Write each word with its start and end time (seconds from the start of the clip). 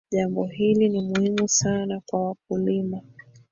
jambo 0.11 0.45
hili 0.45 0.89
ni 0.89 1.01
muhimu 1.01 1.47
sana 1.47 2.01
kwa 2.05 2.27
wakulima 2.27 3.01